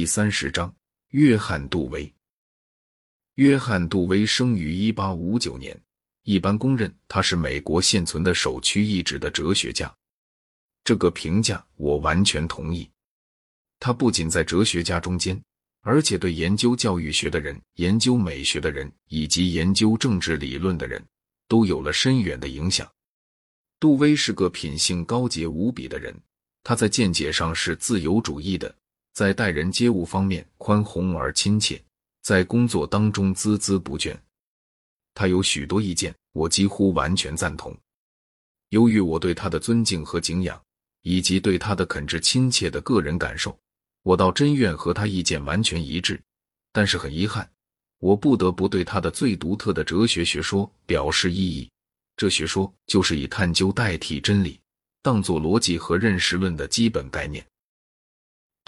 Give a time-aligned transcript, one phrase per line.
[0.00, 0.74] 第三十章，
[1.10, 2.10] 约翰·杜威。
[3.34, 5.78] 约翰·杜威生于一八五九年，
[6.22, 9.94] 一般公认他是美国现存的首屈一指的哲学家。
[10.84, 12.90] 这个评价我完全同意。
[13.78, 15.38] 他不仅在哲学家中间，
[15.82, 21.04] 而且对研究教育学的人、研究美学的人以及研究政治理论的人
[21.46, 22.90] 都有了深远的影响。
[23.78, 26.18] 杜威是个品性高洁无比的人，
[26.62, 28.74] 他在见解上是自由主义的。
[29.20, 31.78] 在待人接物方面宽宏而亲切，
[32.22, 34.16] 在工作当中孜孜不倦。
[35.12, 37.76] 他有许多意见，我几乎完全赞同。
[38.70, 40.58] 由于我对他的尊敬和敬仰，
[41.02, 43.54] 以及对他的恳挚亲切的个人感受，
[44.04, 46.18] 我倒真愿和他意见完全一致。
[46.72, 47.46] 但是很遗憾，
[47.98, 51.70] 我不得不对他的最独特的哲学学说表示异议。
[52.16, 54.58] 这学说就是以探究代替真理，
[55.02, 57.46] 当作逻辑和认识论的基本概念。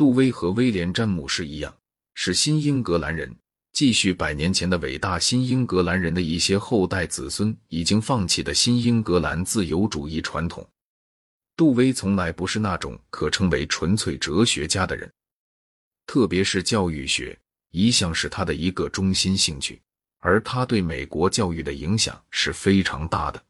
[0.02, 1.72] 杜威和威廉·詹姆士一样，
[2.14, 3.32] 是新英格兰人，
[3.72, 10.68] 继续百年前的伟大新英格兰人的一些后代子孙已经放弃的新英格兰自由主义传统。
[11.54, 15.08] 杜威从来不是那种可称为纯粹哲学家的人，
[16.04, 17.38] 特别是教育学
[17.70, 19.80] 一向是他的一个中心兴趣，
[20.18, 23.40] 而他对美国教育的影响是非常大的。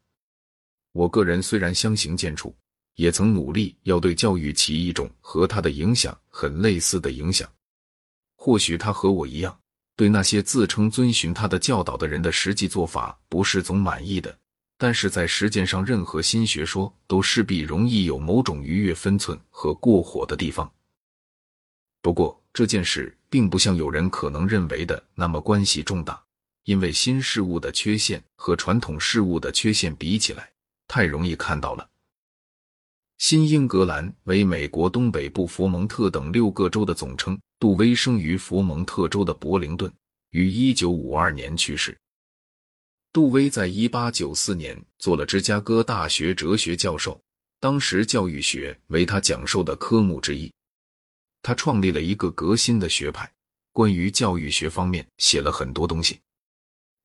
[0.91, 2.53] 我个人虽然相形见绌。
[2.95, 7.49] 也曾努力要对教育起一种和他的影响很类似的影响。
[8.35, 9.57] 或许他和我一样，
[9.95, 14.37] 对那些自称遵循他的教导的人的实际做法不是总满意的。
[14.77, 20.69] 但是在实践上，任何新学说都势必容易有某种逾越分寸和过火的地方。
[22.01, 26.21] 不过这件事并不像有人可能认为的那么关系重大，
[26.65, 30.51] 因为新事物的缺陷和传统事物的缺陷比起来，
[30.87, 31.89] 太容易看到了。
[33.23, 37.39] 新英格兰为美国东北部佛蒙特等六个州的总称。
[37.57, 39.89] 杜威生于佛蒙特州的柏灵顿，
[40.31, 41.97] 于一九五二年去世。
[43.13, 47.17] 杜威在一八九四年做了芝加哥大学哲学教授，
[47.61, 50.51] 当时教育学为他讲授的科目之一。
[51.41, 53.31] 他创立了一个革新的学派，
[53.71, 56.19] 关于教育学方面写了很多东西。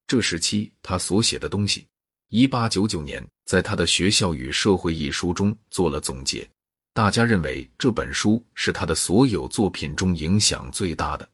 [0.09, 1.87] 这时期他所写的东西。
[2.31, 6.47] 一八九九年，在他的《学校与社会》一书中做了总结。
[6.92, 11.26] 大家认为这本书是他的所有作品中影响最大的。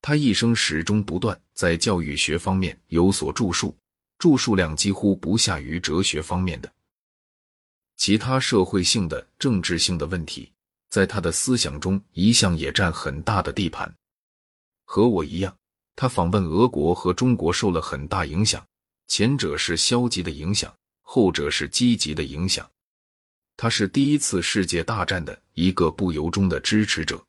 [0.00, 3.72] 他一生始终不断在教育学方面有所著述，
[4.18, 6.68] 著述量几乎不下于哲学方面的。
[7.96, 10.50] 其他社会性的、政治性的问题，
[10.90, 13.94] 在他的思想中一向也占很大的地盘。
[14.84, 15.56] 和我一样，
[15.94, 18.60] 他访问俄国和中国受了很大影响。
[19.06, 22.68] 前者是消极的影响，后者是积极的影响。
[23.56, 27.22] 他是第一次世界大战的一个不由衷的支持者。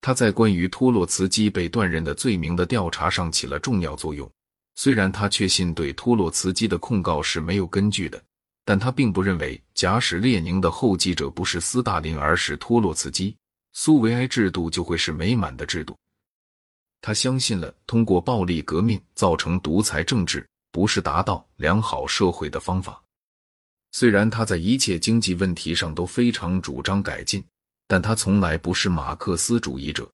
[0.00, 4.30] 他在关于托洛茨基被断任的罪名的调查上起了重要作用。
[4.74, 8.22] 虽然他确信对托洛茨基的控告是没有根据的，
[8.64, 13.36] 但他并不认为假使列宁的后继者不是斯大林，而是托洛茨基，
[13.72, 15.96] 苏维埃制度就会是美满的制度。
[17.00, 20.46] 他相信了通过暴力革命造成独裁政治。
[20.72, 23.00] 不是达到良好社会的方法。
[23.92, 27.44] 虽然他在一切经济问题上都非常主张改进，
[27.86, 30.10] 但他从来不是马克思主义者。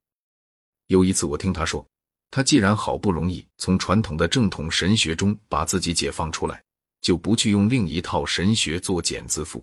[0.88, 1.86] 有一次，我听他说，
[2.30, 6.60] 他既然好不容易从传统的正统神学中把自己解放出来，
[7.00, 9.62] 就不去用另一套神学做茧自缚。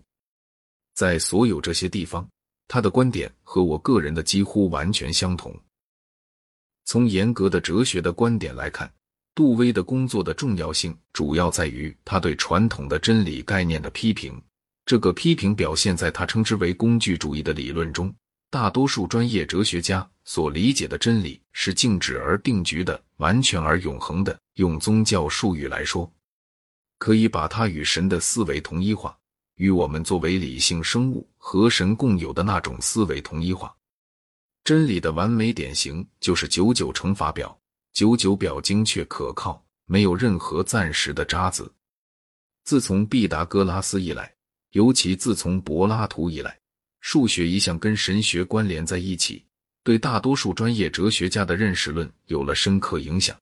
[0.94, 2.26] 在所有这些地方，
[2.70, 5.54] 他的观点和我个人的几乎完全相同。
[6.86, 8.90] 从严格的哲学的观点来看。
[9.36, 14.42] 杜威的工作的重要性主要在于他对传统的真理概念的批评。
[14.86, 18.14] 这个批评表现在他称之为工具主义的理论中。
[18.50, 24.40] 大多数专业哲学家所理解的真理是静止而定局的、完全而永恒的。
[24.54, 26.10] 用宗教术语来说，
[26.98, 29.18] 可以把它与神的思维同一化，
[29.56, 33.76] 与我们作为理性生物和神共有的那种思维同一化。
[34.64, 37.60] 真理的完美典型就是九九乘法表。
[37.96, 41.74] 九九表精确可靠，没有任何暂时的渣子。
[42.66, 44.36] 自从毕达哥拉斯以来，
[44.72, 46.60] 尤其自从柏拉图以来，
[47.00, 49.46] 数学一向跟神学关联在一起，
[49.82, 53.34] 对大多数专业哲学家的认识论有了深刻影响。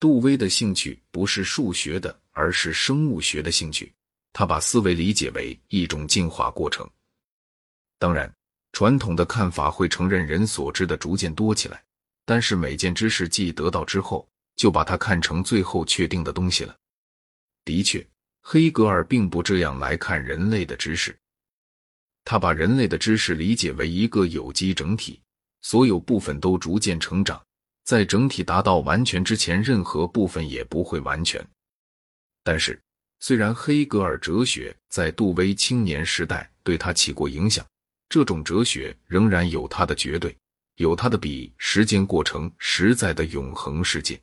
[0.00, 3.92] 杜威的兴趣不是数学的，而是生物学的兴趣。
[4.32, 6.84] 他把思维理解为一种进化过程。
[8.00, 8.34] 当然，
[8.72, 11.80] 传统的看法会承认人所知的逐渐多起来。
[12.30, 14.24] 但是每件知识既得到之后，
[14.54, 16.72] 就把它看成最后确定的东西了。
[17.64, 18.06] 的确，
[18.40, 21.18] 黑格尔并不这样来看人类的知识。
[22.24, 25.20] 他把人类的知识理解为一个有机整体，
[25.62, 27.42] 所有部分都逐渐成长，
[27.82, 31.44] 在整体达到完全之前，任何部分也不会完全。
[32.44, 32.80] 但是，
[33.18, 37.66] 虽然黑格尔哲学在杜威青年时代对他起过影响，
[38.08, 40.36] 这种哲学仍然有它的绝对，
[40.80, 44.18] 有它的笔时间过程实在的永恒世界。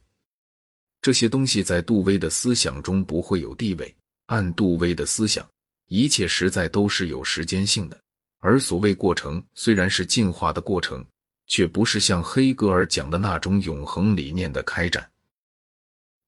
[1.03, 3.95] 这些东西在杜威的思想中不会有地位。
[4.25, 5.47] 按杜威的思想，
[5.85, 8.01] 一切实在都是有时间性的。
[8.39, 11.05] 而所谓过程，虽然是进化的过程，
[11.45, 15.07] 却不是像黑格尔讲的那种永恒理念的开展。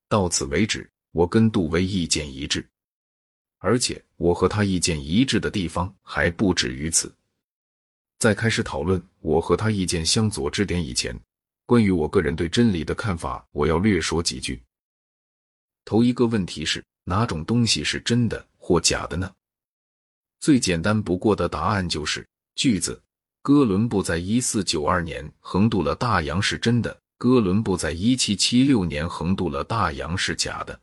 [0.08, 2.64] 到此为止，我跟杜威意见一致，
[3.58, 7.12] 而且我和他意见一致的地方还不止于此。
[8.20, 11.18] 在开始讨论我和他意见相左之点以前，
[11.64, 14.62] 关于我个人对真理的看法，我要略说几句。
[15.86, 19.32] 头一个问题是哪种东西是真的或假的呢？
[20.38, 23.02] 最简单不过的答案就是句子：
[23.40, 30.78] 哥伦布在一四九二年横渡了大洋是真的，哥伦布在一七七六年横渡了大洋是假的。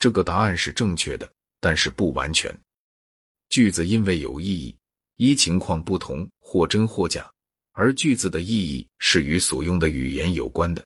[0.00, 2.52] 这个答案是正确的，但是不完全。
[3.50, 4.74] 句子因为有意义，
[5.20, 7.30] 依情况不同，或真或假，
[7.72, 10.82] 而句子的意义是与所用的语言有关的。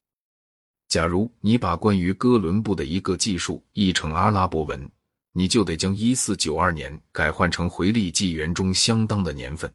[0.88, 4.90] 假如你把关于哥伦布的一个记述译成阿拉伯文，
[5.34, 9.72] 你就得将一四九二年改换成回历纪元中相当的年份。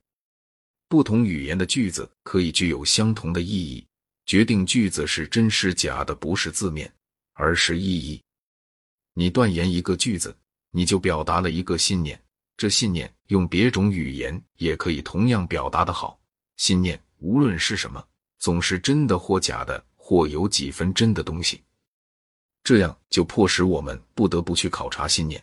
[0.90, 3.88] 不同语言的句子可以具有相同的意义，
[4.26, 6.94] 决定句子是真是假的不是字面，
[7.32, 8.22] 而是意义。
[9.14, 10.36] 你断言一个句子，
[10.72, 12.22] 你就表达了一个信念，
[12.60, 16.20] 这信念用别种语言也可以同样表达的好。
[16.58, 18.06] 信念无论是什么，
[18.38, 19.82] 总是真的或假的。
[19.96, 21.64] 或有几分真的东西，
[22.64, 25.40] 这样就迫使我们不得不去考察信念。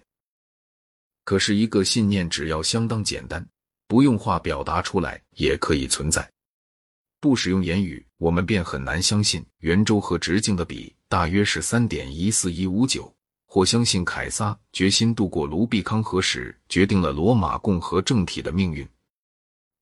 [1.23, 3.49] 可是，一个信念只要相当简单，
[3.87, 6.29] 不用话表达出来也可以存在。
[7.21, 13.16] 不使用言语，我们便很难相信圆周和直径的比大约是三点一四一五九，
[13.57, 18.87] 或相信凯撒决心渡过卢比康河时决定了罗马共和政体的命运。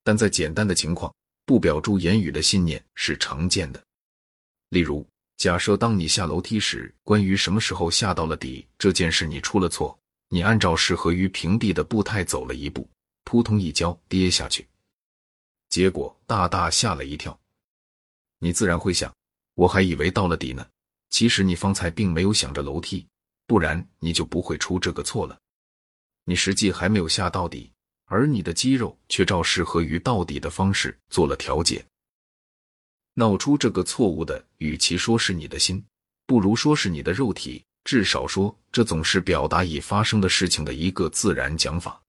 [0.01, 1.13] 但在简单的情况，
[1.45, 3.83] 不表诸言语的信念是常见的。
[4.69, 5.05] 例如，
[5.35, 9.99] 假设当你下楼梯时，关于什么时候下到了底这件事你出了错，
[10.29, 12.87] 你按照适合于平地的步态走了一步，
[13.25, 14.65] 扑通一跤跌下去，
[15.67, 17.37] 结果大大吓了一跳。
[18.39, 19.13] 你自然会想，
[19.55, 20.65] 我还以为到了底呢。
[21.09, 23.05] 其实你方才并没有想着楼梯，
[23.47, 25.37] 不然你就不会出这个错了。
[26.23, 27.71] 你实际还没有下到底，
[28.05, 31.85] 而你的肌肉却照适合于到底的方式做了调节。
[33.13, 35.83] 闹出这个错误的，与其说是你的心，
[36.25, 37.63] 不如说是你的肉体。
[37.83, 42.01] 至少说，这总是表达已发生的事情的一个自然讲法。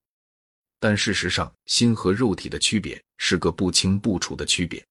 [0.81, 4.83] 但事实上，心和肉体的区别是个不清不楚的区别。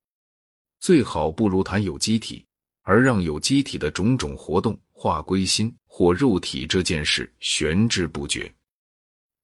[0.79, 2.45] 最好不如谈有机体，
[2.83, 8.53] 而让有机体的种种活动划归心或肉体这件事悬置不决。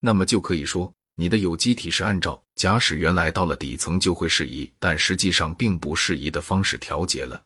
[0.01, 0.93] 那么就可以说。
[1.15, 7.41] 你的有机体是按照假使原来到了底层就会适宜，但实际上并不适宜的方式调节了。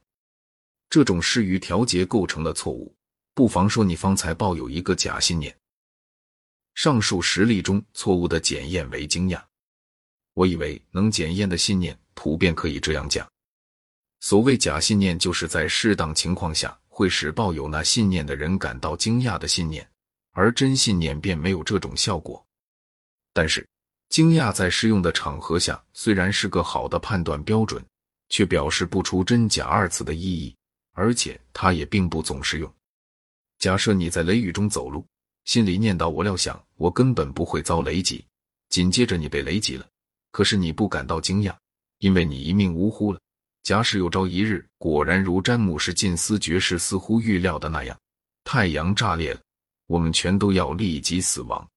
[0.90, 2.96] 这种适于调节构成了错误。
[3.34, 5.56] 不妨说，你方才抱有一个假信念。
[6.74, 9.44] 上述实例中，错误的检验为惊讶。
[10.34, 13.30] 我以为能检验的信念，普遍可以这样讲：
[14.22, 19.86] 所谓假信念，就是在适当情况下会使抱有那信念的人感到惊讶的信念，
[20.32, 22.42] 而真信念便没有这种效果。
[23.34, 23.68] 但是，
[24.08, 27.86] 惊讶在适用的场合下虽然是个好的判断标准，
[28.30, 30.56] 却表示不出真假二字的意义，
[30.94, 32.74] 而且它也并不总是用。
[33.60, 35.06] 假设你在雷雨中走路，
[35.44, 38.24] 心里念叨：“我料想我根本不会遭雷击。”
[38.72, 39.86] 紧接着你被雷击了，
[40.32, 41.54] 可是你不感到惊讶，
[42.00, 43.20] 因为你一命呜呼了。
[43.66, 48.00] 假使有朝一日果然如詹姆士·金斯爵士似乎预料的那样，
[48.44, 49.40] 太阳炸裂了，
[49.88, 51.68] 我们全都要立即死亡。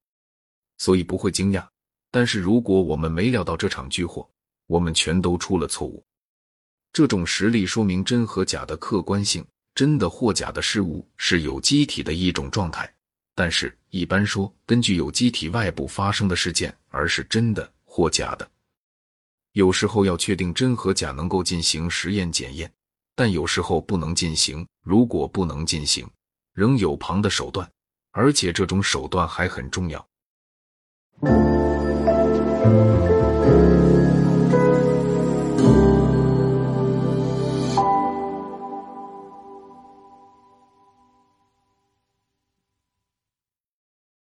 [0.76, 1.66] 所以不会惊讶，
[2.10, 4.28] 但是如果我们没料到这场巨祸，
[4.66, 6.04] 我们全都出了错误。
[6.92, 9.42] 这种实例说明真和假的客观性，
[9.74, 12.92] 真的或假的事物是有机体的一种状态。
[13.34, 18.46] 但是，一般说，根据有机体外部发生的事件，而是真的或假的。
[19.52, 22.72] 有时候要确定真和假能够进行实验检验
[23.14, 26.08] 但有时候不能进行如果不能进行
[26.54, 27.68] 仍有旁的手段
[28.12, 30.08] 而且这种手段还很重要。